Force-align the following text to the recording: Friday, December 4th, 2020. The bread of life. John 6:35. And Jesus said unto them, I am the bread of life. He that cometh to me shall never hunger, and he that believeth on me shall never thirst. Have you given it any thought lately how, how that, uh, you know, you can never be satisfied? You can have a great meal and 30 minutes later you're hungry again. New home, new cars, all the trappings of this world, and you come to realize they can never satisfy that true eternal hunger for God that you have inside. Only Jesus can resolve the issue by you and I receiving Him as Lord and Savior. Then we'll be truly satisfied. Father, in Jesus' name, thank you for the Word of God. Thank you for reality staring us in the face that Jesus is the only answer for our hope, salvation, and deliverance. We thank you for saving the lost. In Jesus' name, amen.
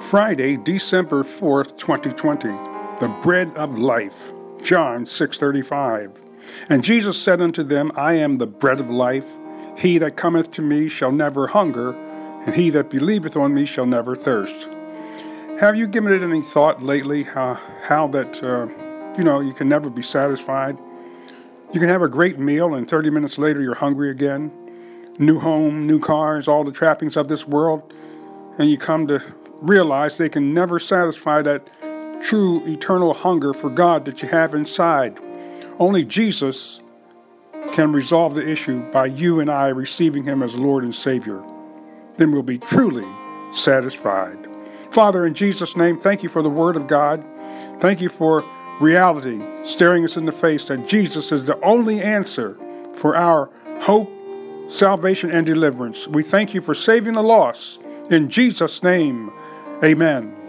Friday, 0.00 0.56
December 0.56 1.22
4th, 1.22 1.78
2020. 1.78 2.48
The 2.98 3.08
bread 3.22 3.52
of 3.56 3.78
life. 3.78 4.32
John 4.62 5.04
6:35. 5.04 6.10
And 6.68 6.82
Jesus 6.82 7.16
said 7.16 7.40
unto 7.40 7.62
them, 7.62 7.92
I 7.94 8.14
am 8.14 8.38
the 8.38 8.46
bread 8.46 8.80
of 8.80 8.90
life. 8.90 9.26
He 9.76 9.98
that 9.98 10.16
cometh 10.16 10.50
to 10.52 10.62
me 10.62 10.88
shall 10.88 11.12
never 11.12 11.46
hunger, 11.46 11.94
and 12.44 12.54
he 12.54 12.70
that 12.70 12.90
believeth 12.90 13.36
on 13.36 13.54
me 13.54 13.64
shall 13.64 13.86
never 13.86 14.16
thirst. 14.16 14.68
Have 15.60 15.76
you 15.76 15.86
given 15.86 16.12
it 16.12 16.22
any 16.22 16.42
thought 16.42 16.82
lately 16.82 17.22
how, 17.22 17.54
how 17.84 18.08
that, 18.08 18.42
uh, 18.42 18.66
you 19.16 19.22
know, 19.22 19.40
you 19.40 19.52
can 19.52 19.68
never 19.68 19.88
be 19.88 20.02
satisfied? 20.02 20.76
You 21.72 21.78
can 21.78 21.88
have 21.88 22.02
a 22.02 22.08
great 22.08 22.38
meal 22.38 22.74
and 22.74 22.88
30 22.88 23.10
minutes 23.10 23.38
later 23.38 23.62
you're 23.62 23.76
hungry 23.76 24.10
again. 24.10 24.50
New 25.18 25.38
home, 25.38 25.86
new 25.86 26.00
cars, 26.00 26.48
all 26.48 26.64
the 26.64 26.72
trappings 26.72 27.16
of 27.16 27.28
this 27.28 27.46
world, 27.46 27.92
and 28.58 28.68
you 28.68 28.76
come 28.76 29.06
to 29.06 29.22
realize 29.60 30.18
they 30.18 30.28
can 30.28 30.54
never 30.54 30.78
satisfy 30.78 31.42
that 31.42 31.68
true 32.22 32.64
eternal 32.66 33.14
hunger 33.14 33.52
for 33.52 33.70
God 33.70 34.04
that 34.06 34.22
you 34.22 34.28
have 34.28 34.54
inside. 34.54 35.18
Only 35.78 36.04
Jesus 36.04 36.80
can 37.72 37.92
resolve 37.92 38.34
the 38.34 38.48
issue 38.48 38.80
by 38.92 39.06
you 39.06 39.40
and 39.40 39.50
I 39.50 39.68
receiving 39.68 40.24
Him 40.24 40.42
as 40.42 40.56
Lord 40.56 40.84
and 40.84 40.94
Savior. 40.94 41.42
Then 42.16 42.32
we'll 42.32 42.42
be 42.42 42.58
truly 42.58 43.06
satisfied. 43.52 44.38
Father, 44.90 45.26
in 45.26 45.34
Jesus' 45.34 45.76
name, 45.76 46.00
thank 46.00 46.22
you 46.22 46.28
for 46.28 46.42
the 46.42 46.50
Word 46.50 46.76
of 46.76 46.86
God. 46.86 47.24
Thank 47.80 48.00
you 48.00 48.08
for 48.08 48.44
reality 48.80 49.40
staring 49.64 50.04
us 50.04 50.16
in 50.16 50.24
the 50.24 50.32
face 50.32 50.66
that 50.66 50.86
Jesus 50.86 51.32
is 51.32 51.44
the 51.44 51.60
only 51.62 52.00
answer 52.00 52.56
for 52.94 53.16
our 53.16 53.50
hope, 53.80 54.10
salvation, 54.68 55.30
and 55.30 55.46
deliverance. 55.46 56.06
We 56.08 56.22
thank 56.22 56.54
you 56.54 56.60
for 56.60 56.74
saving 56.74 57.14
the 57.14 57.22
lost. 57.22 57.80
In 58.10 58.28
Jesus' 58.28 58.82
name, 58.82 59.32
amen. 59.84 60.43